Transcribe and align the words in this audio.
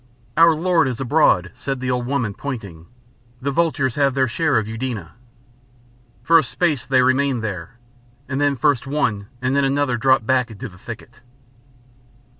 "Our 0.35 0.55
lord 0.55 0.87
is 0.87 0.99
abroad," 0.99 1.51
said 1.53 1.79
the 1.79 1.91
old 1.91 2.07
woman, 2.07 2.33
pointing. 2.33 2.87
"The 3.39 3.51
vultures 3.51 3.93
have 3.93 4.15
their 4.15 4.27
share 4.27 4.57
of 4.57 4.67
Eudena." 4.67 5.11
For 6.23 6.39
a 6.39 6.43
space 6.43 6.87
they 6.87 7.03
remained 7.03 7.43
there, 7.43 7.77
and 8.27 8.41
then 8.41 8.55
first 8.55 8.87
one 8.87 9.27
and 9.43 9.55
then 9.55 9.63
another 9.63 9.97
dropped 9.97 10.25
back 10.25 10.49
into 10.49 10.67
the 10.67 10.79
thicket. 10.79 11.21